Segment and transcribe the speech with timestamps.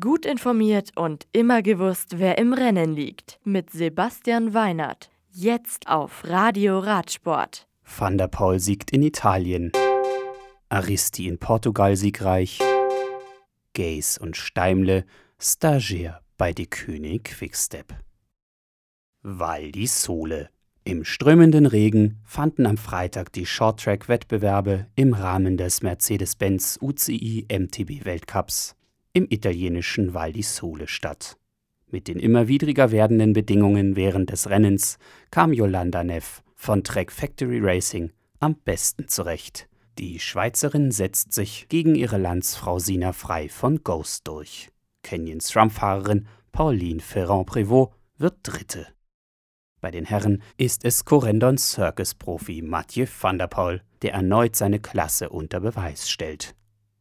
[0.00, 3.38] Gut informiert und immer gewusst, wer im Rennen liegt.
[3.44, 5.10] Mit Sebastian Weinert.
[5.30, 7.68] Jetzt auf Radio Radsport.
[7.98, 9.72] Van der Poel siegt in Italien.
[10.70, 12.60] Aristi in Portugal siegreich.
[13.74, 15.04] Gaze und Steimle
[15.38, 17.94] Stagiaire bei De König Quickstep.
[19.20, 20.48] Val Sole.
[20.84, 28.76] Im strömenden Regen fanden am Freitag die Shorttrack-Wettbewerbe im Rahmen des Mercedes-Benz UCI MTB Weltcups
[29.14, 31.38] im italienischen Val di Sole statt.
[31.86, 34.98] Mit den immer widriger werdenden Bedingungen während des Rennens
[35.30, 38.10] kam Yolanda Neff von Trek Factory Racing
[38.40, 39.68] am besten zurecht.
[39.98, 44.70] Die Schweizerin setzt sich gegen ihre Landsfrau Sina Frei von Ghost durch.
[45.04, 48.88] Kenyans Rumfahrerin Pauline Ferrand-Prévot wird Dritte.
[49.80, 55.28] Bei den Herren ist es Corendon Circus-Profi Mathieu van der Poel, der erneut seine Klasse
[55.28, 56.56] unter Beweis stellt.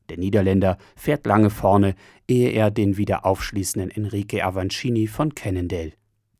[0.09, 1.95] Der Niederländer fährt lange vorne,
[2.27, 5.93] ehe er den wieder aufschließenden Enrique Avancini von Cannondale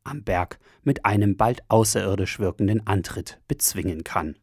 [0.04, 4.36] am Berg mit einem bald außerirdisch wirkenden Antritt bezwingen kann.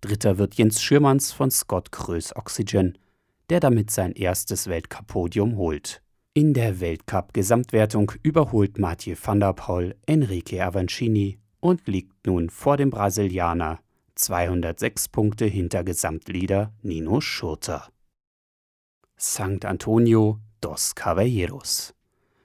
[0.00, 2.98] Dritter wird Jens Schürmanns von Scott Krös Oxygen,
[3.48, 6.02] der damit sein erstes Weltcup-Podium holt.
[6.34, 12.90] In der Weltcup-Gesamtwertung überholt Mathieu van der Poel Enrique Avancini und liegt nun vor dem
[12.90, 13.78] Brasilianer
[14.16, 17.88] 206 Punkte hinter Gesamtleader Nino Schurter.
[19.24, 19.64] St.
[19.64, 21.94] Antonio dos Caballeros.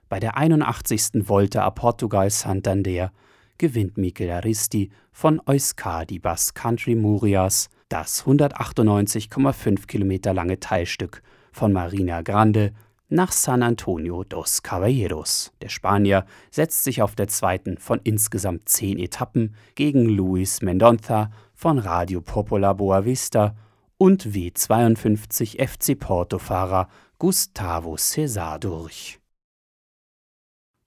[0.07, 1.27] Bei der 81.
[1.27, 3.11] Volte a Portugal Santander
[3.57, 11.21] gewinnt Mikel Aristi von Euskadi Bass Country Murias das 198,5 Kilometer lange Teilstück
[11.51, 12.71] von Marina Grande
[13.09, 15.51] nach San Antonio dos Caballeros.
[15.61, 21.77] Der Spanier setzt sich auf der zweiten von insgesamt zehn Etappen gegen Luis Mendonça von
[21.77, 23.55] Radio Popular Boavista
[23.99, 29.19] und W52 FC Porto-Fahrer Gustavo Cesar durch.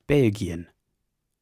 [0.06, 0.66] Belgien.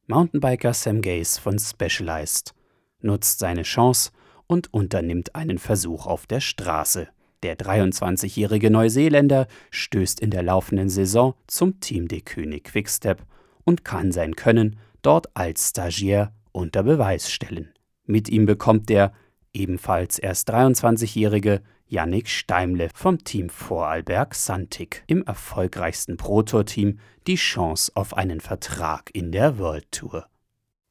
[0.05, 2.53] Mountainbiker Sam Gaze von Specialized
[2.99, 4.11] nutzt seine Chance
[4.47, 7.07] und unternimmt einen Versuch auf der Straße.
[7.41, 13.25] Der 23-jährige Neuseeländer stößt in der laufenden Saison zum Team de König Quickstep
[13.63, 17.73] und kann sein Können dort als Stagiaire unter Beweis stellen.
[18.03, 19.13] Mit ihm bekommt der
[19.53, 28.15] ebenfalls erst 23-jährige Yannick Steimle vom Team Vorarlberg Santic im erfolgreichsten Pro-Tour-Team die Chance auf
[28.15, 30.27] einen Vertrag in der World Tour.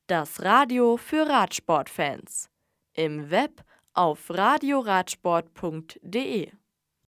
[0.07, 2.49] Das Radio für Radsportfans.
[2.95, 3.63] Im Web
[3.95, 6.51] auf radioradsport.de